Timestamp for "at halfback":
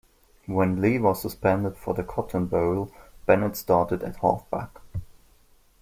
4.01-4.79